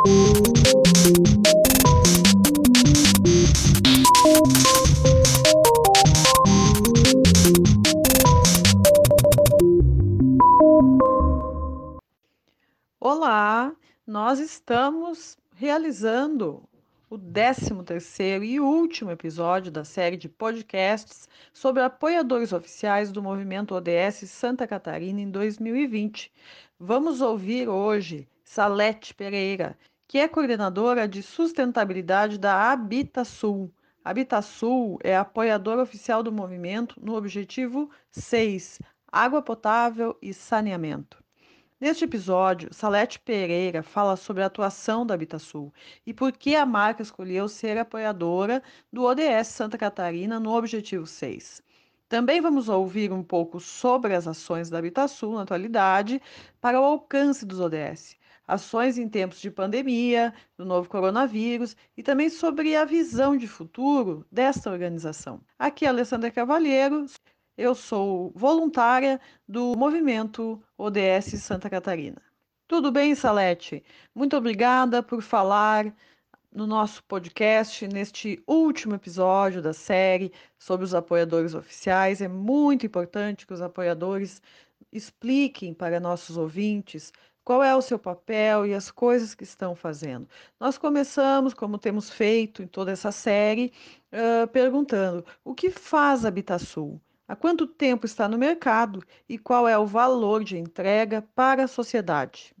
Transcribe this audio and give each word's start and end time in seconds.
Olá, 0.00 0.16
nós 14.06 14.38
estamos 14.38 15.36
realizando 15.54 16.62
o 17.10 17.18
13º 17.18 18.42
e 18.42 18.58
último 18.58 19.10
episódio 19.10 19.70
da 19.70 19.84
série 19.84 20.16
de 20.16 20.30
podcasts 20.30 21.28
sobre 21.52 21.82
apoiadores 21.82 22.54
oficiais 22.54 23.12
do 23.12 23.22
movimento 23.22 23.74
ODS 23.74 24.30
Santa 24.30 24.66
Catarina 24.66 25.20
em 25.20 25.30
2020. 25.30 26.32
Vamos 26.78 27.20
ouvir 27.20 27.68
hoje 27.68 28.26
Salete 28.52 29.14
Pereira, 29.14 29.78
que 30.08 30.18
é 30.18 30.26
coordenadora 30.26 31.06
de 31.06 31.22
sustentabilidade 31.22 32.36
da 32.36 32.72
Habitasul. 32.72 33.72
Habitasul 34.04 34.98
é 35.04 35.16
apoiadora 35.16 35.82
oficial 35.82 36.20
do 36.20 36.32
movimento 36.32 36.96
no 37.00 37.14
objetivo 37.14 37.88
6, 38.10 38.80
água 39.06 39.40
potável 39.40 40.18
e 40.20 40.34
saneamento. 40.34 41.22
Neste 41.80 42.06
episódio, 42.06 42.74
Salete 42.74 43.20
Pereira 43.20 43.84
fala 43.84 44.16
sobre 44.16 44.42
a 44.42 44.46
atuação 44.46 45.06
da 45.06 45.14
Habitasul 45.14 45.72
e 46.04 46.12
por 46.12 46.32
que 46.32 46.56
a 46.56 46.66
marca 46.66 47.02
escolheu 47.02 47.46
ser 47.48 47.78
apoiadora 47.78 48.60
do 48.92 49.04
ODS 49.04 49.46
Santa 49.46 49.78
Catarina 49.78 50.40
no 50.40 50.50
Objetivo 50.50 51.06
6. 51.06 51.62
Também 52.08 52.40
vamos 52.40 52.68
ouvir 52.68 53.12
um 53.12 53.22
pouco 53.22 53.60
sobre 53.60 54.12
as 54.12 54.26
ações 54.26 54.68
da 54.68 54.78
Habitasul 54.78 55.36
na 55.36 55.42
atualidade 55.42 56.20
para 56.60 56.80
o 56.80 56.84
alcance 56.84 57.46
dos 57.46 57.60
ODS, 57.60 58.18
ações 58.50 58.98
em 58.98 59.08
tempos 59.08 59.40
de 59.40 59.50
pandemia, 59.50 60.34
do 60.56 60.64
novo 60.64 60.88
coronavírus 60.88 61.76
e 61.96 62.02
também 62.02 62.28
sobre 62.28 62.74
a 62.74 62.84
visão 62.84 63.36
de 63.36 63.46
futuro 63.46 64.26
desta 64.30 64.70
organização. 64.70 65.40
Aqui 65.58 65.86
é 65.86 65.88
Alessandra 65.88 66.30
Cavalheiro, 66.30 67.06
eu 67.56 67.74
sou 67.74 68.32
voluntária 68.34 69.20
do 69.46 69.76
movimento 69.76 70.62
ODS 70.76 71.40
Santa 71.40 71.70
Catarina. 71.70 72.20
Tudo 72.66 72.90
bem, 72.90 73.14
Salete? 73.14 73.84
Muito 74.14 74.36
obrigada 74.36 75.02
por 75.02 75.22
falar 75.22 75.94
no 76.52 76.66
nosso 76.66 77.04
podcast, 77.04 77.86
neste 77.86 78.42
último 78.46 78.96
episódio 78.96 79.62
da 79.62 79.72
série 79.72 80.32
sobre 80.58 80.84
os 80.84 80.94
apoiadores 80.94 81.54
oficiais. 81.54 82.20
É 82.20 82.28
muito 82.28 82.84
importante 82.84 83.46
que 83.46 83.52
os 83.52 83.60
apoiadores 83.60 84.42
expliquem 84.92 85.72
para 85.72 86.00
nossos 86.00 86.36
ouvintes 86.36 87.12
qual 87.44 87.62
é 87.62 87.74
o 87.74 87.82
seu 87.82 87.98
papel 87.98 88.66
e 88.66 88.74
as 88.74 88.90
coisas 88.90 89.34
que 89.34 89.44
estão 89.44 89.74
fazendo. 89.74 90.28
Nós 90.58 90.78
começamos, 90.78 91.54
como 91.54 91.78
temos 91.78 92.10
feito 92.10 92.62
em 92.62 92.66
toda 92.66 92.90
essa 92.92 93.12
série, 93.12 93.72
uh, 94.12 94.46
perguntando 94.48 95.24
o 95.44 95.54
que 95.54 95.70
faz 95.70 96.24
a 96.24 96.28
Habitasul? 96.28 97.00
há 97.30 97.36
quanto 97.36 97.64
tempo 97.64 98.06
está 98.06 98.26
no 98.26 98.36
mercado 98.36 99.04
e 99.28 99.38
qual 99.38 99.68
é 99.68 99.78
o 99.78 99.86
valor 99.86 100.42
de 100.42 100.58
entrega 100.58 101.22
para 101.32 101.62
a 101.62 101.68
sociedade. 101.68 102.52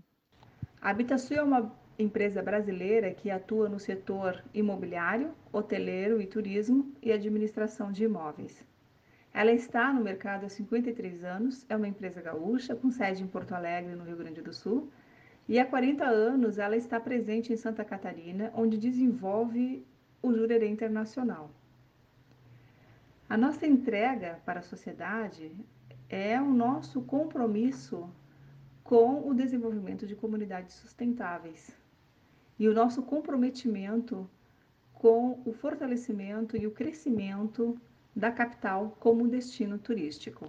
A 0.80 0.90
Habitasul 0.90 1.36
é 1.36 1.42
uma 1.42 1.72
empresa 1.98 2.40
brasileira 2.40 3.10
que 3.10 3.32
atua 3.32 3.68
no 3.68 3.80
setor 3.80 4.44
imobiliário, 4.54 5.32
hoteleiro 5.52 6.22
e 6.22 6.26
turismo 6.26 6.94
e 7.02 7.10
administração 7.10 7.90
de 7.90 8.04
imóveis. 8.04 8.64
Ela 9.32 9.52
está 9.52 9.92
no 9.92 10.02
mercado 10.02 10.44
há 10.44 10.48
53 10.48 11.24
anos, 11.24 11.64
é 11.68 11.76
uma 11.76 11.86
empresa 11.86 12.20
gaúcha 12.20 12.74
com 12.74 12.90
sede 12.90 13.22
em 13.22 13.28
Porto 13.28 13.52
Alegre, 13.52 13.94
no 13.94 14.04
Rio 14.04 14.16
Grande 14.16 14.42
do 14.42 14.52
Sul, 14.52 14.90
e 15.48 15.58
há 15.58 15.64
40 15.64 16.04
anos 16.04 16.58
ela 16.58 16.76
está 16.76 16.98
presente 16.98 17.52
em 17.52 17.56
Santa 17.56 17.84
Catarina, 17.84 18.52
onde 18.54 18.76
desenvolve 18.76 19.84
o 20.22 20.32
Jurerê 20.32 20.68
Internacional. 20.68 21.50
A 23.28 23.36
nossa 23.36 23.66
entrega 23.66 24.40
para 24.44 24.58
a 24.58 24.62
sociedade 24.62 25.52
é 26.08 26.40
o 26.40 26.52
nosso 26.52 27.00
compromisso 27.02 28.10
com 28.82 29.28
o 29.28 29.32
desenvolvimento 29.32 30.04
de 30.04 30.16
comunidades 30.16 30.74
sustentáveis 30.74 31.70
e 32.58 32.68
o 32.68 32.74
nosso 32.74 33.02
comprometimento 33.02 34.28
com 34.92 35.40
o 35.44 35.52
fortalecimento 35.52 36.56
e 36.56 36.66
o 36.66 36.72
crescimento 36.72 37.80
da 38.14 38.30
capital 38.30 38.96
como 39.00 39.28
destino 39.28 39.78
turístico. 39.78 40.48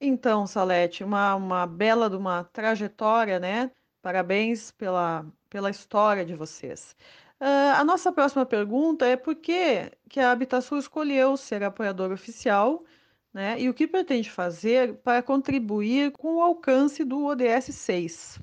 Então, 0.00 0.46
Salete, 0.46 1.04
uma, 1.04 1.34
uma 1.34 1.66
bela 1.66 2.08
de 2.08 2.16
uma 2.16 2.44
trajetória, 2.44 3.38
né? 3.38 3.70
Parabéns 4.00 4.70
pela, 4.70 5.26
pela 5.50 5.70
história 5.70 6.24
de 6.24 6.34
vocês. 6.34 6.96
Uh, 7.40 7.76
a 7.76 7.84
nossa 7.84 8.12
próxima 8.12 8.46
pergunta 8.46 9.06
é 9.06 9.16
por 9.16 9.34
que, 9.34 9.90
que 10.08 10.20
a 10.20 10.30
Habitasul 10.30 10.78
escolheu 10.78 11.36
ser 11.36 11.62
apoiador 11.62 12.12
oficial 12.12 12.84
né, 13.32 13.60
e 13.60 13.68
o 13.68 13.74
que 13.74 13.86
pretende 13.86 14.30
fazer 14.30 14.94
para 14.96 15.22
contribuir 15.22 16.12
com 16.12 16.36
o 16.36 16.42
alcance 16.42 17.04
do 17.04 17.24
ODS 17.24 17.74
6? 17.74 18.40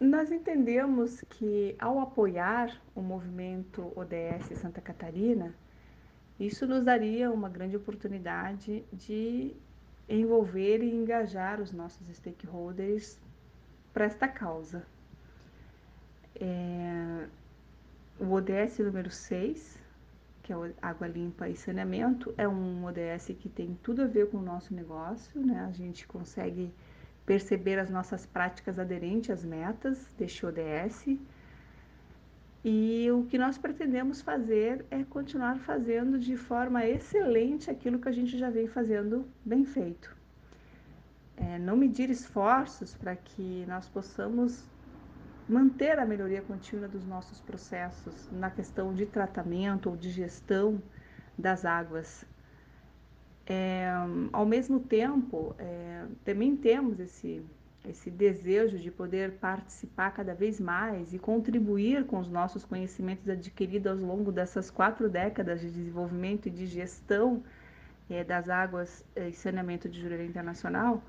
Nós 0.00 0.32
entendemos 0.32 1.20
que 1.30 1.76
ao 1.78 2.00
apoiar 2.00 2.76
o 2.92 3.00
movimento 3.00 3.92
ODS 3.94 4.58
Santa 4.58 4.80
Catarina, 4.80 5.54
isso 6.46 6.66
nos 6.66 6.84
daria 6.84 7.30
uma 7.30 7.48
grande 7.48 7.76
oportunidade 7.76 8.84
de 8.92 9.54
envolver 10.08 10.82
e 10.82 10.92
engajar 10.92 11.60
os 11.60 11.72
nossos 11.72 12.06
stakeholders 12.08 13.18
para 13.92 14.06
esta 14.06 14.26
causa. 14.26 14.84
É, 16.34 17.26
o 18.18 18.32
ODS 18.32 18.78
número 18.80 19.10
6, 19.10 19.78
que 20.42 20.52
é 20.52 20.56
Água 20.82 21.06
Limpa 21.06 21.48
e 21.48 21.54
Saneamento, 21.54 22.34
é 22.36 22.48
um 22.48 22.84
ODS 22.84 23.26
que 23.38 23.48
tem 23.48 23.78
tudo 23.82 24.02
a 24.02 24.06
ver 24.06 24.28
com 24.28 24.38
o 24.38 24.42
nosso 24.42 24.74
negócio, 24.74 25.40
né? 25.40 25.64
A 25.68 25.70
gente 25.70 26.06
consegue 26.08 26.72
perceber 27.24 27.78
as 27.78 27.88
nossas 27.88 28.26
práticas 28.26 28.78
aderentes 28.80 29.30
às 29.30 29.44
metas 29.44 30.12
deste 30.18 30.44
ODS. 30.44 31.06
E 32.64 33.10
o 33.10 33.24
que 33.24 33.36
nós 33.36 33.58
pretendemos 33.58 34.20
fazer 34.20 34.86
é 34.88 35.02
continuar 35.02 35.58
fazendo 35.58 36.18
de 36.18 36.36
forma 36.36 36.86
excelente 36.86 37.70
aquilo 37.70 37.98
que 37.98 38.08
a 38.08 38.12
gente 38.12 38.38
já 38.38 38.50
vem 38.50 38.68
fazendo 38.68 39.26
bem 39.44 39.64
feito. 39.64 40.16
É, 41.36 41.58
não 41.58 41.76
medir 41.76 42.08
esforços 42.08 42.94
para 42.94 43.16
que 43.16 43.64
nós 43.66 43.88
possamos 43.88 44.64
manter 45.48 45.98
a 45.98 46.06
melhoria 46.06 46.40
contínua 46.40 46.86
dos 46.86 47.04
nossos 47.04 47.40
processos 47.40 48.28
na 48.30 48.48
questão 48.48 48.94
de 48.94 49.06
tratamento 49.06 49.90
ou 49.90 49.96
de 49.96 50.10
gestão 50.10 50.80
das 51.36 51.64
águas. 51.64 52.24
É, 53.44 53.90
ao 54.32 54.46
mesmo 54.46 54.78
tempo, 54.78 55.54
é, 55.58 56.06
também 56.24 56.56
temos 56.56 57.00
esse, 57.00 57.44
esse 57.84 58.10
desejo 58.10 58.78
de 58.78 58.90
poder 58.90 59.32
participar 59.32 60.12
cada 60.12 60.34
vez 60.34 60.60
mais 60.60 61.12
e 61.12 61.18
contribuir 61.18 62.04
com 62.06 62.18
os 62.20 62.28
nossos 62.28 62.64
conhecimentos 62.64 63.28
adquiridos 63.28 63.90
ao 63.90 63.96
longo 63.98 64.30
dessas 64.30 64.70
quatro 64.70 65.08
décadas 65.08 65.60
de 65.60 65.70
desenvolvimento 65.70 66.46
e 66.46 66.50
de 66.50 66.66
gestão 66.66 67.42
é, 68.08 68.22
das 68.22 68.48
águas 68.48 69.04
é, 69.16 69.28
e 69.28 69.32
saneamento 69.32 69.88
de 69.88 70.00
Jurerê 70.00 70.26
Internacional 70.26 71.02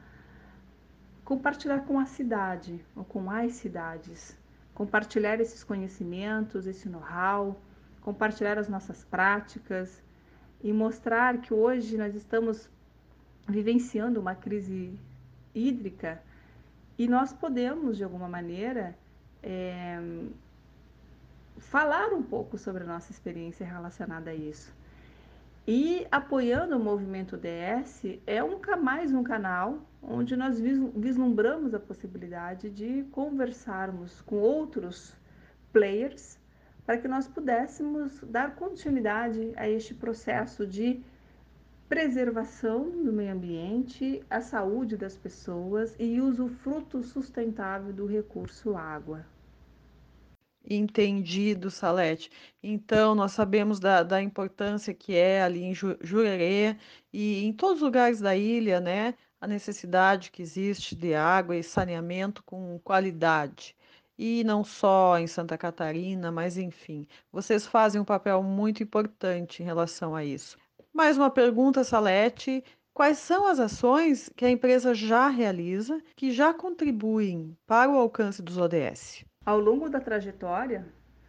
compartilhar 1.23 1.85
com 1.85 1.99
a 1.99 2.05
cidade 2.05 2.83
ou 2.95 3.03
com 3.03 3.31
as 3.31 3.53
cidades, 3.53 4.37
compartilhar 4.73 5.39
esses 5.39 5.63
conhecimentos, 5.63 6.67
esse 6.67 6.89
know-how, 6.89 7.61
compartilhar 8.01 8.57
as 8.57 8.67
nossas 8.67 9.03
práticas 9.05 10.03
e 10.61 10.73
mostrar 10.73 11.39
que 11.39 11.53
hoje 11.53 11.97
nós 11.97 12.13
estamos 12.15 12.69
vivenciando 13.47 14.19
uma 14.19 14.35
crise 14.35 14.97
hídrica 15.55 16.21
e 16.97 17.07
nós 17.07 17.33
podemos, 17.33 17.97
de 17.97 18.03
alguma 18.03 18.27
maneira, 18.27 18.95
é, 19.41 19.99
falar 21.57 22.13
um 22.13 22.21
pouco 22.21 22.57
sobre 22.57 22.83
a 22.83 22.87
nossa 22.87 23.11
experiência 23.11 23.65
relacionada 23.65 24.31
a 24.31 24.35
isso. 24.35 24.73
E 25.65 26.05
apoiando 26.11 26.75
o 26.75 26.79
movimento 26.79 27.37
DS 27.37 28.19
é 28.27 28.43
um, 28.43 28.59
mais 28.81 29.13
um 29.13 29.23
canal 29.23 29.79
onde 30.01 30.35
nós 30.35 30.59
vislumbramos 30.59 31.73
a 31.73 31.79
possibilidade 31.79 32.69
de 32.69 33.03
conversarmos 33.11 34.21
com 34.21 34.35
outros 34.35 35.15
players 35.71 36.37
para 36.85 36.97
que 36.97 37.07
nós 37.07 37.27
pudéssemos 37.27 38.19
dar 38.23 38.55
continuidade 38.55 39.53
a 39.55 39.69
este 39.69 39.93
processo 39.93 40.67
de 40.67 41.01
preservação 41.87 43.03
do 43.03 43.13
meio 43.13 43.31
ambiente, 43.33 44.21
a 44.29 44.41
saúde 44.41 44.97
das 44.97 45.17
pessoas 45.17 45.95
e 45.99 46.19
uso 46.19 46.47
fruto 46.49 47.01
sustentável 47.03 47.93
do 47.93 48.05
recurso 48.05 48.75
água. 48.75 49.25
Entendido, 50.69 51.69
Salete. 51.71 52.29
Então, 52.61 53.13
nós 53.15 53.31
sabemos 53.33 53.79
da, 53.79 54.01
da 54.03 54.21
importância 54.21 54.93
que 54.93 55.13
é 55.15 55.41
ali 55.43 55.61
em 55.63 55.73
Jurerê 55.75 56.77
e 57.13 57.43
em 57.45 57.51
todos 57.53 57.77
os 57.77 57.81
lugares 57.83 58.19
da 58.21 58.35
ilha, 58.35 58.79
né? 58.79 59.13
A 59.41 59.47
necessidade 59.47 60.31
que 60.31 60.41
existe 60.41 60.95
de 60.95 61.13
água 61.15 61.55
e 61.57 61.63
saneamento 61.63 62.43
com 62.43 62.79
qualidade. 62.79 63.75
e 64.17 64.43
não 64.45 64.63
só 64.63 65.19
em 65.19 65.27
Santa 65.27 65.57
Catarina, 65.57 66.31
mas 66.31 66.57
enfim, 66.57 67.07
vocês 67.31 67.67
fazem 67.67 68.01
um 68.01 68.05
papel 68.05 68.43
muito 68.43 68.83
importante 68.83 69.61
em 69.63 69.65
relação 69.65 70.15
a 70.15 70.23
isso. 70.25 70.57
Mais 70.93 71.17
uma 71.17 71.31
pergunta, 71.31 71.83
Salete. 71.83 72.63
Quais 72.93 73.17
são 73.17 73.47
as 73.47 73.59
ações 73.59 74.29
que 74.35 74.45
a 74.45 74.49
empresa 74.51 74.93
já 74.93 75.27
realiza 75.27 75.99
que 76.15 76.31
já 76.31 76.53
contribuem 76.53 77.57
para 77.65 77.89
o 77.89 77.97
alcance 77.97 78.43
dos 78.43 78.59
ODS? 78.59 79.25
Ao 79.43 79.59
longo 79.59 79.89
da 79.89 79.99
trajetória 79.99 80.85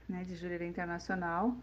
né, 0.06 0.22
de 0.24 0.36
Jurerê 0.36 0.66
Internacional, 0.66 1.56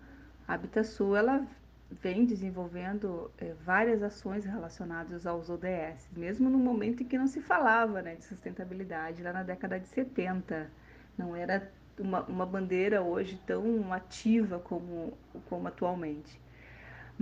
a 0.47 0.55
Habitasul 0.55 1.15
ela 1.15 1.45
vem 1.91 2.25
desenvolvendo 2.25 3.29
é, 3.37 3.53
várias 3.63 4.01
ações 4.01 4.45
relacionadas 4.45 5.27
aos 5.27 5.47
ODS, 5.47 6.09
mesmo 6.17 6.49
no 6.49 6.57
momento 6.57 7.03
em 7.03 7.05
que 7.05 7.19
não 7.19 7.27
se 7.27 7.39
falava 7.39 8.01
né, 8.01 8.15
de 8.15 8.25
sustentabilidade, 8.25 9.21
lá 9.21 9.31
na 9.31 9.43
década 9.43 9.79
de 9.79 9.87
70. 9.87 10.71
Não 11.15 11.35
era 11.35 11.71
uma, 11.99 12.23
uma 12.23 12.47
bandeira 12.47 13.03
hoje 13.03 13.39
tão 13.45 13.93
ativa 13.93 14.57
como, 14.57 15.15
como 15.47 15.67
atualmente. 15.67 16.41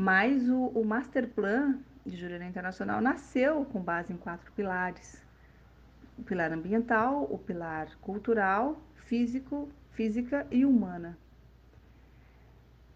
Mas 0.02 0.48
o, 0.48 0.68
o 0.68 0.86
Master 0.86 1.28
Plan 1.28 1.78
de 2.06 2.16
Jurerê 2.16 2.46
Internacional 2.46 3.02
nasceu 3.02 3.66
com 3.66 3.82
base 3.82 4.14
em 4.14 4.16
quatro 4.16 4.50
pilares. 4.54 5.22
O 6.18 6.24
pilar 6.24 6.54
ambiental, 6.54 7.28
o 7.30 7.38
pilar 7.38 7.94
cultural, 8.00 8.82
físico, 8.96 9.68
física 9.92 10.48
e 10.50 10.66
humana. 10.66 11.18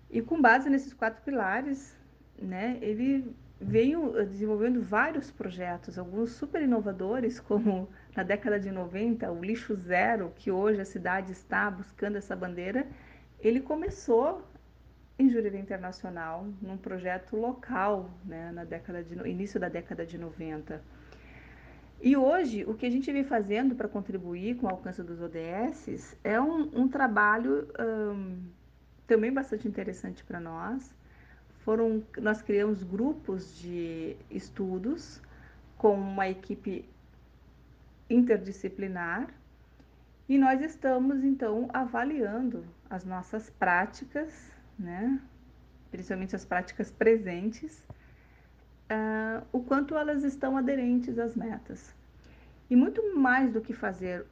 E 0.10 0.22
com 0.22 0.42
base 0.42 0.70
nesses 0.70 0.94
quatro 0.94 1.22
pilares, 1.24 1.94
né, 2.42 2.78
ele 2.82 3.36
veio 3.60 4.18
eh, 4.18 4.24
desenvolvendo 4.24 4.82
vários 4.82 5.30
projetos, 5.30 6.00
alguns 6.00 6.32
super 6.32 6.62
inovadores, 6.62 7.38
como 7.50 7.90
na 8.16 8.24
década 8.24 8.58
de 8.58 8.72
90, 8.72 9.30
o 9.30 9.44
lixo 9.44 9.76
zero, 9.76 10.32
que 10.38 10.50
hoje 10.50 10.80
a 10.80 10.86
cidade 10.86 11.34
está 11.34 11.70
buscando 11.70 12.16
essa 12.16 12.34
bandeira, 12.34 12.88
ele 13.42 13.60
começou 13.60 14.42
em 15.18 15.30
Jurerê 15.30 15.60
Internacional, 15.60 16.48
num 16.62 16.78
projeto 16.78 17.36
local, 17.36 18.10
né, 18.26 18.52
na 18.52 18.64
década 18.64 19.04
de, 19.04 19.16
início 19.28 19.60
da 19.60 19.70
década 19.70 20.06
de 20.06 20.18
90. 20.18 20.82
E 22.02 22.18
hoje, 22.18 22.66
o 22.66 22.74
que 22.74 22.86
a 22.86 22.90
gente 22.90 23.12
vem 23.12 23.24
fazendo 23.24 23.76
para 23.76 23.88
contribuir 23.88 24.58
com 24.58 24.68
o 24.68 24.70
alcance 24.70 25.02
dos 25.02 25.22
ODS 25.22 26.18
é 26.24 26.40
um, 26.42 26.70
um 26.74 26.88
trabalho 26.88 27.68
também 29.08 29.32
bastante 29.32 29.68
interessante 29.68 30.24
para 30.24 30.40
nós. 30.40 30.94
Foram, 31.60 32.04
nós 32.18 32.42
criamos 32.42 32.84
grupos 32.84 33.58
de 33.58 34.18
estudos 34.30 35.22
com 35.78 35.94
uma 35.96 36.28
equipe 36.28 36.86
interdisciplinar 38.10 39.28
e 40.28 40.38
nós 40.38 40.62
estamos 40.62 41.24
então 41.24 41.70
avaliando 41.74 42.66
as 42.90 43.06
nossas 43.06 43.50
práticas, 43.50 44.53
né? 44.78 45.20
principalmente 45.94 46.36
as 46.36 46.44
práticas 46.44 46.92
presentes, 46.92 47.84
uh, 48.90 49.46
o 49.52 49.62
quanto 49.62 49.96
elas 49.96 50.24
estão 50.24 50.58
aderentes 50.58 51.20
às 51.20 51.36
metas. 51.36 51.94
E 52.68 52.76
muito 52.76 53.16
mais 53.16 53.54
do 53.54 53.62
que 53.62 53.74
fazer 53.74 54.26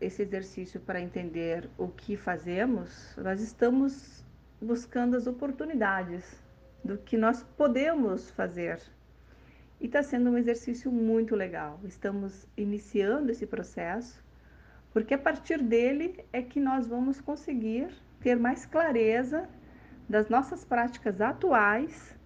esse 0.00 0.22
exercício 0.22 0.78
para 0.78 1.00
entender 1.00 1.68
o 1.76 1.88
que 1.88 2.16
fazemos, 2.16 3.16
nós 3.16 3.40
estamos 3.40 4.24
buscando 4.62 5.16
as 5.16 5.26
oportunidades 5.26 6.40
do 6.84 6.96
que 6.98 7.16
nós 7.16 7.42
podemos 7.56 8.30
fazer. 8.30 8.80
E 9.80 9.86
está 9.86 10.04
sendo 10.04 10.30
um 10.30 10.38
exercício 10.38 10.92
muito 10.92 11.34
legal. 11.34 11.80
Estamos 11.82 12.46
iniciando 12.56 13.32
esse 13.32 13.44
processo, 13.44 14.22
porque 14.92 15.14
a 15.14 15.18
partir 15.18 15.60
dele 15.60 16.24
é 16.32 16.42
que 16.42 16.60
nós 16.60 16.86
vamos 16.86 17.20
conseguir 17.20 17.88
ter 18.20 18.36
mais 18.36 18.64
clareza 18.64 19.48
das 20.08 20.28
nossas 20.28 20.64
práticas 20.64 21.20
atuais 21.20 22.16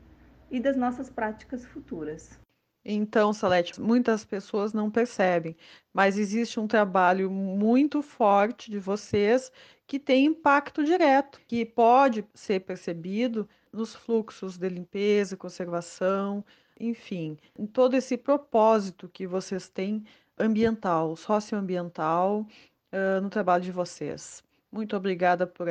e 0.50 0.61
das 0.61 0.76
nossas 0.76 1.11
práticas 1.11 1.64
futuras. 1.67 2.38
Então, 2.84 3.32
Salete, 3.32 3.81
muitas 3.81 4.25
pessoas 4.25 4.73
não 4.73 4.90
percebem, 4.90 5.56
mas 5.93 6.19
existe 6.19 6.58
um 6.58 6.67
trabalho 6.67 7.31
muito 7.31 8.02
forte 8.02 8.70
de 8.70 8.79
vocês 8.79 9.52
que 9.87 10.00
tem 10.00 10.26
impacto 10.26 10.82
direto, 10.82 11.40
que 11.46 11.64
pode 11.64 12.25
ser 12.34 12.61
percebido 12.61 13.49
nos 13.73 13.94
fluxos 13.94 14.58
de 14.58 14.69
limpeza, 14.69 15.37
conservação, 15.37 16.44
enfim, 16.79 17.38
em 17.56 17.67
todo 17.67 17.94
esse 17.94 18.17
propósito 18.17 19.08
que 19.08 19.26
vocês 19.26 19.69
têm 19.69 20.05
ambiental, 20.37 21.14
socioambiental, 21.14 22.40
uh, 22.40 23.20
no 23.20 23.31
trabalho 23.31 23.62
de 23.62 23.70
vocês. 23.70 24.43
Muito 24.73 24.97
obrigada 24.97 25.47
por 25.47 25.69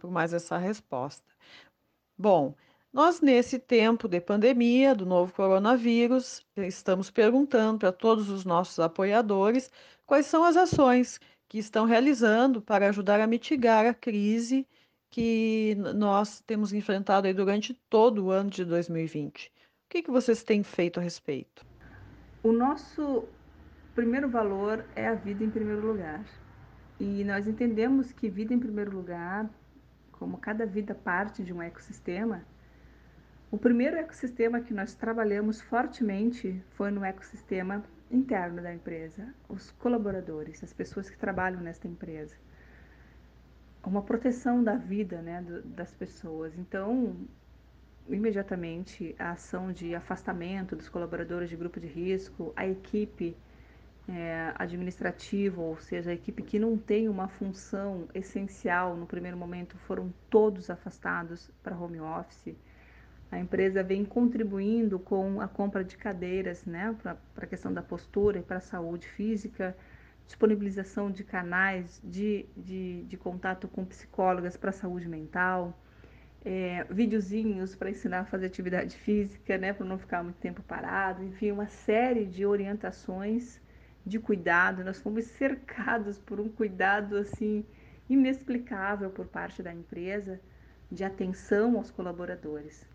por 0.00 0.10
mais 0.10 0.32
essa 0.32 0.58
resposta. 0.58 1.24
Bom, 2.18 2.54
nós, 2.92 3.20
nesse 3.22 3.58
tempo 3.58 4.06
de 4.06 4.20
pandemia 4.20 4.94
do 4.94 5.06
novo 5.06 5.32
coronavírus, 5.32 6.44
estamos 6.56 7.10
perguntando 7.10 7.78
para 7.78 7.92
todos 7.92 8.28
os 8.28 8.44
nossos 8.44 8.78
apoiadores 8.78 9.70
quais 10.04 10.26
são 10.26 10.44
as 10.44 10.56
ações 10.56 11.18
que 11.48 11.58
estão 11.58 11.86
realizando 11.86 12.60
para 12.60 12.88
ajudar 12.88 13.20
a 13.20 13.26
mitigar 13.26 13.86
a 13.86 13.94
crise 13.94 14.66
que 15.08 15.76
nós 15.94 16.40
temos 16.40 16.72
enfrentado 16.72 17.26
aí 17.26 17.34
durante 17.34 17.74
todo 17.88 18.26
o 18.26 18.30
ano 18.30 18.50
de 18.50 18.64
2020. 18.64 19.46
O 19.46 19.50
que, 19.88 20.02
que 20.02 20.10
vocês 20.10 20.42
têm 20.42 20.62
feito 20.62 20.98
a 20.98 21.02
respeito? 21.02 21.64
O 22.42 22.50
nosso 22.52 23.24
primeiro 23.94 24.28
valor 24.28 24.84
é 24.96 25.08
a 25.08 25.14
vida 25.14 25.44
em 25.44 25.50
primeiro 25.50 25.86
lugar. 25.86 26.24
E 27.04 27.24
nós 27.24 27.48
entendemos 27.48 28.12
que 28.12 28.30
vida 28.30 28.54
em 28.54 28.60
primeiro 28.60 28.92
lugar, 28.92 29.50
como 30.12 30.38
cada 30.38 30.64
vida 30.64 30.94
parte 30.94 31.42
de 31.42 31.52
um 31.52 31.60
ecossistema, 31.60 32.44
o 33.50 33.58
primeiro 33.58 33.96
ecossistema 33.96 34.60
que 34.60 34.72
nós 34.72 34.94
trabalhamos 34.94 35.60
fortemente 35.60 36.62
foi 36.76 36.92
no 36.92 37.04
ecossistema 37.04 37.82
interno 38.08 38.62
da 38.62 38.72
empresa, 38.72 39.34
os 39.48 39.72
colaboradores, 39.72 40.62
as 40.62 40.72
pessoas 40.72 41.10
que 41.10 41.18
trabalham 41.18 41.60
nesta 41.60 41.88
empresa. 41.88 42.36
Uma 43.84 44.02
proteção 44.02 44.62
da 44.62 44.76
vida 44.76 45.20
né, 45.20 45.44
das 45.64 45.92
pessoas. 45.92 46.56
Então, 46.56 47.16
imediatamente, 48.08 49.12
a 49.18 49.32
ação 49.32 49.72
de 49.72 49.92
afastamento 49.92 50.76
dos 50.76 50.88
colaboradores 50.88 51.50
de 51.50 51.56
grupo 51.56 51.80
de 51.80 51.88
risco, 51.88 52.52
a 52.54 52.64
equipe 52.64 53.36
é, 54.08 54.52
administrativa, 54.56 55.60
ou 55.60 55.78
seja, 55.78 56.10
a 56.10 56.14
equipe 56.14 56.42
que 56.42 56.58
não 56.58 56.76
tem 56.76 57.08
uma 57.08 57.28
função 57.28 58.08
essencial 58.14 58.96
no 58.96 59.06
primeiro 59.06 59.36
momento, 59.36 59.76
foram 59.78 60.12
todos 60.28 60.70
afastados 60.70 61.50
para 61.62 61.76
home 61.76 62.00
office. 62.00 62.56
A 63.30 63.38
empresa 63.38 63.82
vem 63.82 64.04
contribuindo 64.04 64.98
com 64.98 65.40
a 65.40 65.48
compra 65.48 65.82
de 65.82 65.96
cadeiras 65.96 66.66
né, 66.66 66.94
para 67.00 67.16
a 67.36 67.46
questão 67.46 67.72
da 67.72 67.82
postura 67.82 68.38
e 68.38 68.42
para 68.42 68.58
a 68.58 68.60
saúde 68.60 69.08
física, 69.08 69.74
disponibilização 70.26 71.10
de 71.10 71.24
canais 71.24 72.00
de, 72.04 72.44
de, 72.56 73.04
de 73.04 73.16
contato 73.16 73.68
com 73.68 73.84
psicólogas 73.84 74.56
para 74.56 74.70
a 74.70 74.72
saúde 74.72 75.08
mental, 75.08 75.78
é, 76.44 76.84
videozinhos 76.90 77.74
para 77.74 77.88
ensinar 77.88 78.20
a 78.20 78.24
fazer 78.24 78.46
atividade 78.46 78.96
física, 78.96 79.56
né, 79.56 79.72
para 79.72 79.86
não 79.86 79.98
ficar 79.98 80.22
muito 80.22 80.36
tempo 80.36 80.62
parado, 80.62 81.24
enfim, 81.24 81.52
uma 81.52 81.68
série 81.68 82.26
de 82.26 82.44
orientações 82.44 83.61
de 84.04 84.18
cuidado. 84.18 84.84
Nós 84.84 85.00
fomos 85.00 85.24
cercados 85.24 86.18
por 86.18 86.40
um 86.40 86.48
cuidado 86.48 87.16
assim 87.16 87.64
inexplicável 88.08 89.10
por 89.10 89.26
parte 89.26 89.62
da 89.62 89.72
empresa 89.72 90.40
de 90.90 91.04
atenção 91.04 91.76
aos 91.76 91.90
colaboradores 91.90 92.86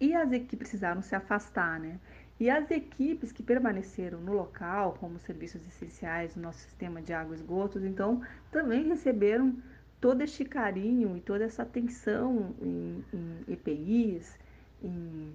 e 0.00 0.14
as 0.14 0.32
equipes 0.32 0.58
precisaram 0.58 1.02
se 1.02 1.14
afastar, 1.14 1.78
né? 1.78 1.98
E 2.38 2.50
as 2.50 2.70
equipes 2.70 3.30
que 3.30 3.42
permaneceram 3.42 4.20
no 4.20 4.32
local, 4.32 4.96
como 4.98 5.18
serviços 5.20 5.64
essenciais, 5.66 6.34
no 6.34 6.42
nosso 6.42 6.58
sistema 6.58 7.00
de 7.00 7.12
água 7.12 7.34
e 7.34 7.38
esgotos, 7.38 7.84
então 7.84 8.20
também 8.50 8.88
receberam 8.88 9.56
todo 10.00 10.20
este 10.20 10.44
carinho 10.44 11.16
e 11.16 11.20
toda 11.20 11.44
essa 11.44 11.62
atenção 11.62 12.54
em, 12.60 13.04
em 13.12 13.52
EPIs, 13.52 14.36
em, 14.82 15.32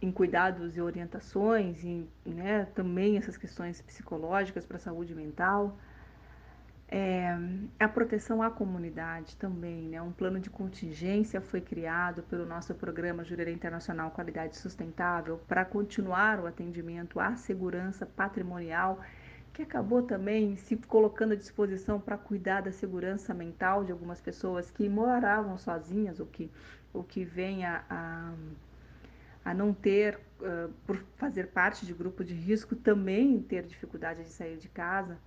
em, 0.00 0.10
cuidados 0.10 0.76
e 0.76 0.80
orientações, 0.80 1.84
em, 1.84 2.08
né, 2.24 2.66
também 2.74 3.16
essas 3.16 3.36
questões 3.36 3.80
psicológicas 3.82 4.64
para 4.66 4.76
a 4.76 4.80
saúde 4.80 5.14
mental. 5.14 5.76
É, 6.92 7.38
a 7.78 7.86
proteção 7.86 8.42
à 8.42 8.50
comunidade 8.50 9.36
também, 9.36 9.88
né? 9.88 10.02
Um 10.02 10.10
plano 10.10 10.40
de 10.40 10.50
contingência 10.50 11.40
foi 11.40 11.60
criado 11.60 12.24
pelo 12.24 12.44
nosso 12.44 12.74
programa 12.74 13.22
Jurerê 13.22 13.52
Internacional 13.52 14.10
Qualidade 14.10 14.56
Sustentável 14.56 15.38
para 15.46 15.64
continuar 15.64 16.40
o 16.40 16.48
atendimento 16.48 17.20
à 17.20 17.36
segurança 17.36 18.04
patrimonial, 18.04 18.98
que 19.52 19.62
acabou 19.62 20.02
também 20.02 20.56
se 20.56 20.76
colocando 20.76 21.32
à 21.32 21.36
disposição 21.36 22.00
para 22.00 22.18
cuidar 22.18 22.62
da 22.62 22.72
segurança 22.72 23.32
mental 23.32 23.84
de 23.84 23.92
algumas 23.92 24.20
pessoas 24.20 24.68
que 24.68 24.88
moravam 24.88 25.56
sozinhas, 25.58 26.18
o 26.18 26.26
que, 26.26 26.50
o 26.92 27.04
que 27.04 27.24
a, 27.64 27.84
a, 27.88 28.32
a 29.44 29.54
não 29.54 29.72
ter, 29.72 30.18
uh, 30.40 30.72
por 30.86 30.96
fazer 31.16 31.48
parte 31.48 31.86
de 31.86 31.92
grupo 31.92 32.24
de 32.24 32.34
risco, 32.34 32.76
também 32.76 33.40
ter 33.42 33.64
dificuldade 33.64 34.22
de 34.22 34.30
sair 34.30 34.56
de 34.56 34.68
casa. 34.68 35.18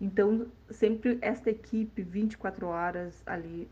Então, 0.00 0.48
sempre 0.70 1.18
esta 1.22 1.50
equipe 1.50 2.02
24 2.02 2.66
horas 2.66 3.22
ali 3.26 3.68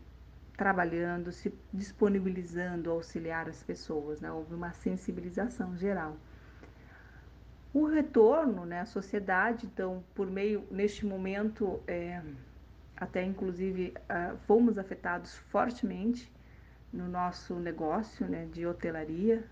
trabalhando, 0.55 1.31
se 1.31 1.53
disponibilizando 1.71 2.89
a 2.89 2.93
auxiliar 2.93 3.49
as 3.49 3.61
pessoas, 3.63 4.21
né? 4.21 4.31
Houve 4.31 4.53
uma 4.53 4.71
sensibilização 4.71 5.75
geral. 5.75 6.15
O 7.73 7.85
retorno, 7.85 8.65
né, 8.65 8.81
à 8.81 8.85
sociedade, 8.85 9.65
então, 9.65 10.03
por 10.13 10.29
meio, 10.29 10.63
neste 10.69 11.07
momento, 11.07 11.81
é, 11.87 12.21
até 12.95 13.23
inclusive 13.23 13.95
uh, 13.97 14.37
fomos 14.45 14.77
afetados 14.77 15.35
fortemente 15.49 16.31
no 16.91 17.07
nosso 17.07 17.55
negócio 17.55 18.27
né, 18.27 18.45
de 18.45 18.67
hotelaria, 18.67 19.43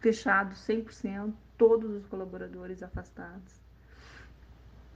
fechado 0.00 0.54
100%, 0.54 1.32
todos 1.56 1.90
os 1.90 2.06
colaboradores 2.06 2.82
afastados. 2.82 3.60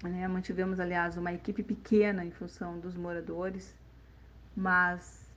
Né, 0.02 0.26
mantivemos, 0.26 0.80
aliás, 0.80 1.16
uma 1.16 1.32
equipe 1.32 1.62
pequena 1.62 2.24
em 2.24 2.30
função 2.30 2.80
dos 2.80 2.96
moradores, 2.96 3.74
mas 4.56 5.30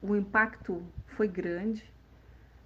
o 0.00 0.14
impacto 0.14 0.82
foi 1.06 1.26
grande, 1.26 1.92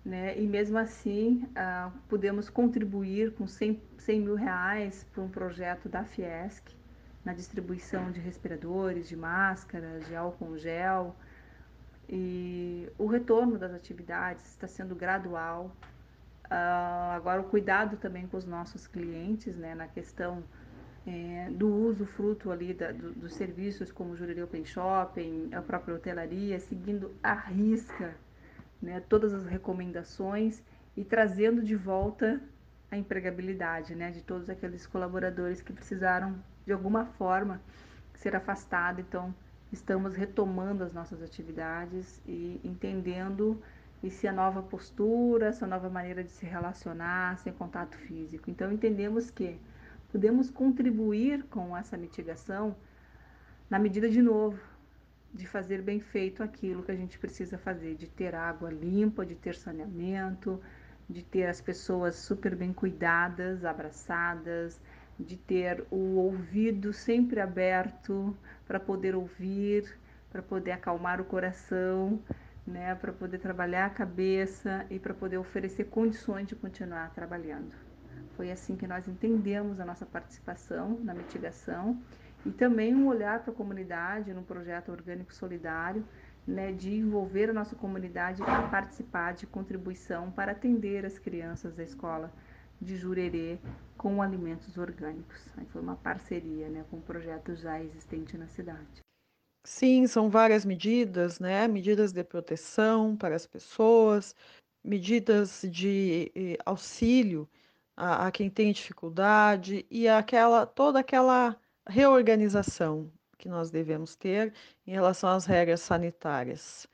né? 0.04 0.38
E 0.38 0.46
mesmo 0.46 0.76
assim 0.76 1.48
uh, 1.52 1.90
pudemos 2.08 2.50
contribuir 2.50 3.32
com 3.32 3.46
100, 3.46 3.80
100 3.98 4.20
mil 4.20 4.34
reais 4.34 5.06
para 5.12 5.22
um 5.22 5.28
projeto 5.28 5.88
da 5.88 6.04
Fiesc 6.04 6.62
na 7.24 7.32
distribuição 7.32 8.10
de 8.10 8.20
respiradores, 8.20 9.08
de 9.08 9.16
máscaras, 9.16 10.04
de 10.06 10.14
álcool 10.14 10.58
gel. 10.58 11.14
E 12.08 12.90
o 12.98 13.06
retorno 13.06 13.56
das 13.56 13.72
atividades 13.72 14.44
está 14.46 14.66
sendo 14.66 14.94
gradual. 14.94 15.74
Uh, 16.52 17.12
agora 17.16 17.40
o 17.40 17.44
cuidado 17.44 17.96
também 17.96 18.26
com 18.26 18.36
os 18.36 18.44
nossos 18.44 18.86
clientes, 18.86 19.56
né, 19.56 19.74
na 19.74 19.88
questão 19.88 20.44
é, 21.06 21.48
do 21.50 21.66
uso 21.66 22.04
fruto 22.04 22.50
ali 22.50 22.74
da, 22.74 22.92
do, 22.92 23.12
dos 23.12 23.32
serviços 23.32 23.90
como 23.90 24.14
Jurerê 24.14 24.42
Open 24.42 24.62
Shopping, 24.62 25.48
a 25.54 25.62
própria 25.62 25.94
hotelaria, 25.94 26.60
seguindo 26.60 27.10
à 27.22 27.32
risca 27.32 28.14
né, 28.82 29.02
todas 29.08 29.32
as 29.32 29.46
recomendações 29.46 30.62
e 30.94 31.02
trazendo 31.02 31.62
de 31.62 31.74
volta 31.74 32.38
a 32.90 32.98
empregabilidade 32.98 33.94
né, 33.94 34.10
de 34.10 34.22
todos 34.22 34.50
aqueles 34.50 34.86
colaboradores 34.86 35.62
que 35.62 35.72
precisaram 35.72 36.36
de 36.66 36.72
alguma 36.74 37.06
forma 37.06 37.62
ser 38.12 38.36
afastados. 38.36 39.00
Então, 39.00 39.34
estamos 39.72 40.14
retomando 40.14 40.84
as 40.84 40.92
nossas 40.92 41.22
atividades 41.22 42.20
e 42.26 42.60
entendendo 42.62 43.58
e 44.02 44.10
se 44.10 44.26
a 44.26 44.32
nova 44.32 44.62
postura, 44.62 45.46
essa 45.46 45.66
nova 45.66 45.88
maneira 45.88 46.24
de 46.24 46.30
se 46.30 46.44
relacionar 46.44 47.38
sem 47.38 47.52
contato 47.52 47.96
físico. 47.96 48.50
Então, 48.50 48.72
entendemos 48.72 49.30
que 49.30 49.58
podemos 50.10 50.50
contribuir 50.50 51.44
com 51.44 51.76
essa 51.76 51.96
mitigação 51.96 52.74
na 53.70 53.78
medida 53.78 54.08
de 54.08 54.20
novo 54.20 54.58
de 55.32 55.46
fazer 55.46 55.80
bem 55.80 55.98
feito 55.98 56.42
aquilo 56.42 56.82
que 56.82 56.92
a 56.92 56.96
gente 56.96 57.18
precisa 57.18 57.56
fazer, 57.56 57.94
de 57.94 58.06
ter 58.06 58.34
água 58.34 58.70
limpa, 58.70 59.24
de 59.24 59.34
ter 59.34 59.54
saneamento, 59.54 60.60
de 61.08 61.22
ter 61.22 61.46
as 61.46 61.60
pessoas 61.60 62.16
super 62.16 62.54
bem 62.54 62.72
cuidadas, 62.72 63.64
abraçadas, 63.64 64.80
de 65.18 65.36
ter 65.36 65.84
o 65.90 66.16
ouvido 66.16 66.92
sempre 66.92 67.40
aberto 67.40 68.36
para 68.66 68.78
poder 68.78 69.14
ouvir, 69.14 69.96
para 70.30 70.42
poder 70.42 70.72
acalmar 70.72 71.20
o 71.20 71.24
coração, 71.24 72.20
né, 72.72 72.94
para 72.94 73.12
poder 73.12 73.38
trabalhar 73.38 73.86
a 73.86 73.90
cabeça 73.90 74.86
e 74.90 74.98
para 74.98 75.12
poder 75.12 75.36
oferecer 75.36 75.84
condições 75.84 76.48
de 76.48 76.56
continuar 76.56 77.10
trabalhando. 77.14 77.72
Foi 78.36 78.50
assim 78.50 78.74
que 78.76 78.86
nós 78.86 79.06
entendemos 79.06 79.78
a 79.78 79.84
nossa 79.84 80.06
participação 80.06 80.98
na 81.02 81.12
mitigação 81.12 82.00
e 82.46 82.50
também 82.50 82.94
um 82.94 83.06
olhar 83.06 83.40
para 83.40 83.52
a 83.52 83.56
comunidade 83.56 84.32
no 84.32 84.42
projeto 84.42 84.90
orgânico 84.90 85.32
solidário, 85.32 86.04
né, 86.46 86.72
de 86.72 86.94
envolver 86.94 87.50
a 87.50 87.52
nossa 87.52 87.76
comunidade 87.76 88.42
a 88.42 88.62
participar 88.62 89.34
de 89.34 89.46
contribuição 89.46 90.30
para 90.30 90.52
atender 90.52 91.04
as 91.04 91.18
crianças 91.18 91.74
da 91.74 91.84
escola 91.84 92.32
de 92.80 92.96
Jurerê 92.96 93.58
com 93.96 94.20
alimentos 94.20 94.76
orgânicos. 94.76 95.46
Aí 95.56 95.66
foi 95.66 95.80
uma 95.80 95.94
parceria 95.94 96.68
né, 96.68 96.84
com 96.90 96.96
o 96.96 97.02
projeto 97.02 97.54
já 97.54 97.80
existente 97.80 98.36
na 98.36 98.48
cidade. 98.48 99.01
Sim, 99.64 100.06
são 100.06 100.28
várias 100.28 100.64
medidas, 100.64 101.38
né? 101.38 101.68
Medidas 101.68 102.12
de 102.12 102.24
proteção 102.24 103.16
para 103.16 103.36
as 103.36 103.46
pessoas, 103.46 104.34
medidas 104.82 105.62
de 105.70 106.32
eh, 106.34 106.58
auxílio 106.66 107.48
a, 107.96 108.26
a 108.26 108.30
quem 108.32 108.50
tem 108.50 108.72
dificuldade 108.72 109.86
e 109.90 110.08
aquela 110.08 110.66
toda 110.66 110.98
aquela 111.00 111.56
reorganização 111.88 113.10
que 113.38 113.48
nós 113.48 113.70
devemos 113.70 114.16
ter 114.16 114.52
em 114.86 114.92
relação 114.92 115.30
às 115.30 115.46
regras 115.46 115.80
sanitárias. 115.80 116.86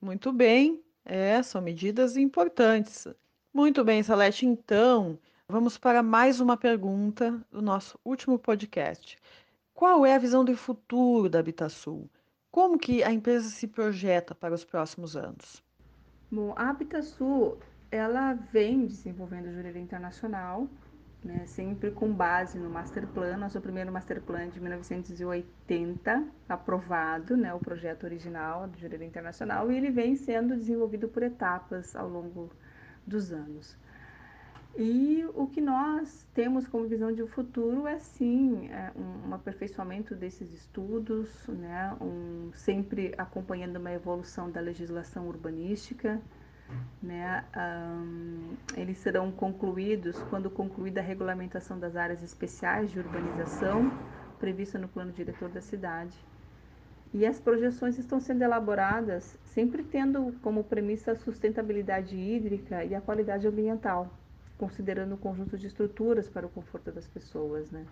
Muito 0.00 0.32
bem, 0.32 0.82
é, 1.04 1.42
são 1.42 1.60
medidas 1.62 2.16
importantes. 2.16 3.06
Muito 3.52 3.84
bem, 3.84 4.02
Salete, 4.02 4.46
então, 4.46 5.18
vamos 5.48 5.78
para 5.78 6.02
mais 6.02 6.40
uma 6.40 6.56
pergunta 6.56 7.40
do 7.50 7.62
nosso 7.62 7.98
último 8.04 8.38
podcast. 8.38 9.18
Qual 9.74 10.06
é 10.06 10.14
a 10.14 10.18
visão 10.18 10.44
do 10.44 10.56
futuro 10.56 11.28
da 11.28 11.40
Habitasul? 11.40 12.08
Como 12.54 12.78
que 12.78 13.02
a 13.02 13.12
empresa 13.12 13.48
se 13.48 13.66
projeta 13.66 14.32
para 14.32 14.54
os 14.54 14.64
próximos 14.64 15.16
anos? 15.16 15.60
Bom, 16.30 16.54
a 16.56 16.70
Habitasul, 16.70 17.58
ela 17.90 18.34
vem 18.34 18.86
desenvolvendo 18.86 19.50
jurídica 19.50 19.80
internacional 19.80 20.68
né, 21.24 21.46
sempre 21.46 21.90
com 21.90 22.12
base 22.12 22.58
no 22.58 22.70
Master 22.70 23.08
Plan, 23.08 23.36
nosso 23.38 23.60
primeiro 23.60 23.90
Master 23.90 24.20
Plan 24.20 24.48
de 24.50 24.60
1980, 24.60 26.24
aprovado, 26.48 27.36
né, 27.36 27.52
o 27.54 27.58
projeto 27.58 28.04
original 28.04 28.68
do 28.68 28.78
Jurerê 28.78 29.04
Internacional, 29.04 29.72
e 29.72 29.76
ele 29.76 29.90
vem 29.90 30.14
sendo 30.14 30.54
desenvolvido 30.54 31.08
por 31.08 31.24
etapas 31.24 31.96
ao 31.96 32.08
longo 32.08 32.50
dos 33.06 33.32
anos. 33.32 33.76
E 34.76 35.24
o 35.34 35.46
que 35.46 35.60
nós 35.60 36.26
temos 36.34 36.66
como 36.66 36.88
visão 36.88 37.12
de 37.12 37.24
futuro 37.28 37.86
é 37.86 38.00
sim 38.00 38.68
é 38.72 38.90
um, 38.96 39.32
aperfeiçoamento 39.32 40.16
desses 40.16 40.52
estudos, 40.52 41.28
né, 41.46 41.96
um, 42.00 42.50
sempre 42.54 43.14
acompanhando 43.16 43.76
uma 43.76 43.92
evolução 43.92 44.50
da 44.50 44.60
legislação 44.60 45.28
urbanística, 45.28 46.20
né, 47.00 47.44
um, 47.56 48.56
eles 48.76 48.98
serão 48.98 49.30
concluídos 49.30 50.20
quando 50.24 50.50
concluída 50.50 51.00
a 51.00 51.04
regulamentação 51.04 51.78
das 51.78 51.94
áreas 51.94 52.20
especiais 52.20 52.90
de 52.90 52.98
urbanização 52.98 53.92
prevista 54.40 54.76
no 54.76 54.88
plano 54.88 55.12
diretor 55.12 55.50
da 55.50 55.60
cidade. 55.60 56.18
E 57.12 57.24
as 57.24 57.38
projeções 57.38 57.96
estão 57.96 58.18
sendo 58.18 58.42
elaboradas 58.42 59.38
sempre 59.44 59.84
tendo 59.84 60.34
como 60.42 60.64
premissa 60.64 61.12
a 61.12 61.16
sustentabilidade 61.16 62.16
hídrica 62.16 62.84
e 62.84 62.92
a 62.92 63.00
qualidade 63.00 63.46
ambiental, 63.46 64.10
considerando 64.58 65.14
o 65.14 65.18
conjunto 65.18 65.58
de 65.58 65.66
estruturas 65.66 66.28
para 66.28 66.46
o 66.46 66.50
conforto 66.50 66.92
das 66.92 67.06
pessoas, 67.06 67.70
né? 67.70 67.84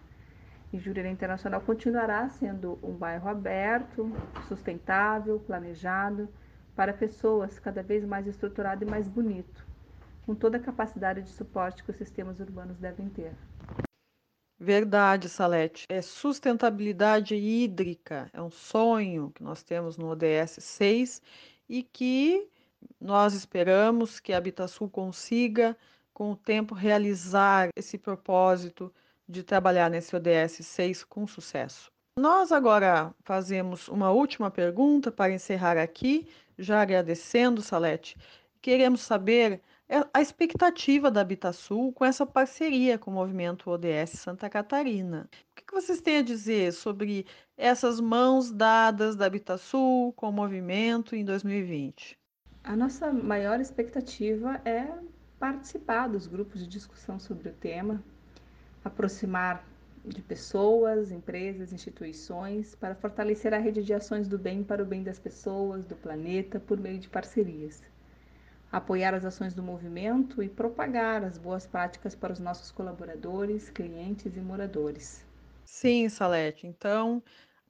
E 0.73 0.79
Jurerê 0.79 1.11
Internacional 1.11 1.61
continuará 1.61 2.29
sendo 2.31 2.79
um 2.83 2.93
bairro 2.93 3.29
aberto, 3.29 4.11
sustentável, 4.49 5.39
planejado, 5.41 6.29
para 6.75 6.93
pessoas 6.93 7.59
cada 7.59 7.83
vez 7.83 8.05
mais 8.05 8.27
estruturado 8.27 8.85
e 8.85 8.89
mais 8.89 9.07
bonito, 9.07 9.67
com 10.25 10.35
toda 10.35 10.57
a 10.57 10.61
capacidade 10.61 11.23
de 11.23 11.31
suporte 11.31 11.85
que 11.85 11.91
os 11.91 11.97
sistemas 11.97 12.41
urbanos 12.41 12.79
devem 12.79 13.09
ter. 13.11 13.33
Verdade, 14.59 15.29
Salete. 15.29 15.87
É 15.89 16.01
sustentabilidade 16.01 17.35
hídrica, 17.35 18.31
é 18.33 18.41
um 18.41 18.51
sonho 18.51 19.31
que 19.35 19.43
nós 19.43 19.63
temos 19.63 19.99
no 19.99 20.07
ODS 20.07 20.57
6 20.61 21.21
e 21.69 21.83
que 21.83 22.49
nós 23.01 23.35
esperamos 23.35 24.21
que 24.21 24.33
a 24.33 24.39
Habitasul 24.39 24.89
consiga, 24.89 25.77
com 26.13 26.33
o 26.33 26.37
tempo, 26.37 26.75
realizar 26.75 27.69
esse 27.77 27.97
propósito 27.99 28.93
de 29.29 29.43
trabalhar 29.43 29.91
nesse 29.91 30.15
ODS 30.15 30.59
6 30.65 31.05
com 31.05 31.27
sucesso. 31.27 31.91
Nós 32.19 32.53
agora 32.53 33.15
fazemos 33.25 33.89
uma 33.89 34.11
última 34.11 34.51
pergunta 34.51 35.11
para 35.11 35.33
encerrar 35.33 35.79
aqui, 35.79 36.29
já 36.59 36.83
agradecendo, 36.83 37.63
Salete. 37.63 38.17
Queremos 38.61 39.01
saber 39.01 39.63
é, 39.89 40.07
a 40.13 40.21
expectativa 40.21 41.11
da 41.11 41.23
Habitasul 41.23 41.93
com 41.93 42.05
essa 42.05 42.25
parceria 42.25 42.99
com 42.99 43.11
o 43.11 43.15
movimento 43.15 43.71
ODS 43.71 44.11
Santa 44.21 44.49
Catarina. 44.49 45.29
O 45.51 45.55
que 45.55 45.75
vocês 45.75 46.01
têm 46.01 46.19
a 46.19 46.23
dizer 46.23 46.73
sobre 46.73 47.27
essas 47.57 48.01
mãos 48.01 48.51
dadas 48.51 49.17
da 49.17 49.27
Habitasul 49.27 50.13
com 50.13 50.29
o 50.29 50.33
movimento 50.33 51.17
em 51.17 51.25
2020? 51.25 52.19
A 52.65 52.77
nossa 52.77 53.13
maior 53.13 53.61
expectativa 53.61 54.61
é 54.65 54.87
participar 55.43 56.07
dos 56.07 56.29
grupos 56.29 56.61
de 56.61 56.69
discussão 56.69 57.19
sobre 57.19 57.49
o 57.49 57.53
tema, 57.53 58.01
aproximar 58.85 59.67
de 60.05 60.23
pessoas, 60.23 61.11
empresas, 61.11 61.73
instituições, 61.73 62.77
para 62.77 62.95
fortalecer 62.95 63.53
a 63.53 63.59
rede 63.59 63.83
de 63.83 63.93
ações 63.93 64.29
do 64.29 64.39
bem 64.39 64.63
para 64.63 64.85
o 64.85 64.87
bem 64.87 65.03
das 65.03 65.19
pessoas, 65.19 65.85
do 65.85 65.97
planeta, 65.97 66.61
por 66.61 66.79
meio 66.79 67.01
de 67.01 67.09
parcerias. 67.09 67.83
Apoiar 68.71 69.15
as 69.15 69.25
ações 69.25 69.53
do 69.53 69.65
movimento 69.65 70.45
e 70.45 70.49
propagar 70.49 71.25
as 71.25 71.37
boas 71.37 71.67
práticas 71.67 72.15
para 72.15 72.33
os 72.33 72.39
nossos 72.39 72.71
colaboradores, 72.71 73.69
clientes 73.69 74.37
e 74.37 74.41
moradores. 74.41 75.27
Sim, 75.65 76.09
Salete. 76.09 76.69
Então, 76.69 77.21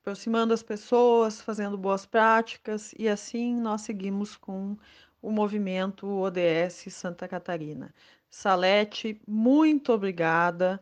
aproximando 0.03 0.53
as 0.53 0.63
pessoas, 0.63 1.41
fazendo 1.41 1.79
boas 1.79 2.05
práticas 2.05 2.95
e 2.99 3.09
assim 3.09 3.57
nós 3.57 3.81
seguimos 3.81 4.37
com 4.37 4.77
o 5.23 5.31
movimento 5.31 6.07
ODS 6.07 6.87
Santa 6.91 7.29
Catarina. 7.29 7.95
Salete, 8.29 9.21
muito 9.27 9.93
obrigada 9.93 10.81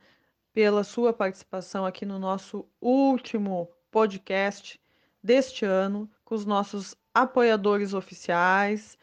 pela 0.53 0.83
sua 0.83 1.13
participação 1.13 1.85
aqui 1.85 2.07
no 2.07 2.19
nosso 2.19 2.67
último 2.81 3.71
podcast 3.91 4.81
deste 5.23 5.65
ano, 5.65 6.11
com 6.25 6.35
os 6.35 6.47
nossos 6.47 6.97
apoiadores 7.15 7.93
oficiais. 7.93 8.99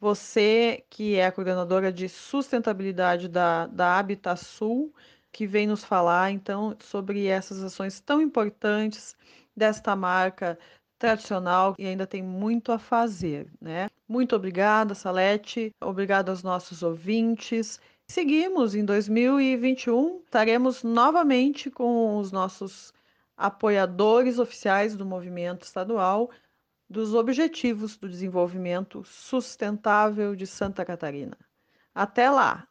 Você, 0.00 0.84
que 0.88 1.16
é 1.16 1.26
a 1.26 1.32
coordenadora 1.32 1.92
de 1.92 2.08
sustentabilidade 2.08 3.28
da, 3.28 3.66
da 3.66 3.98
Habitasul, 3.98 4.94
que 5.30 5.46
vem 5.46 5.66
nos 5.66 5.84
falar 5.84 6.30
então 6.30 6.76
sobre 6.80 7.26
essas 7.26 7.62
ações 7.62 8.00
tão 8.00 8.22
importantes 8.22 9.16
desta 9.56 9.94
marca 9.94 10.58
tradicional 10.98 11.74
e 11.78 11.86
ainda 11.86 12.06
tem 12.06 12.22
muito 12.22 12.72
a 12.72 12.78
fazer, 12.78 13.50
né? 13.60 13.88
Muito 14.08 14.34
obrigada, 14.34 14.94
Salete. 14.94 15.72
Obrigada 15.80 16.32
aos 16.32 16.42
nossos 16.42 16.82
ouvintes. 16.82 17.80
Seguimos 18.06 18.74
em 18.74 18.84
2021, 18.84 20.20
estaremos 20.24 20.82
novamente 20.82 21.70
com 21.70 22.18
os 22.18 22.32
nossos 22.32 22.92
apoiadores 23.36 24.38
oficiais 24.38 24.96
do 24.96 25.04
movimento 25.04 25.62
estadual 25.62 26.30
dos 26.88 27.14
Objetivos 27.14 27.96
do 27.96 28.08
Desenvolvimento 28.08 29.04
Sustentável 29.04 30.34
de 30.34 30.46
Santa 30.46 30.84
Catarina. 30.84 31.36
Até 31.94 32.30
lá! 32.30 32.66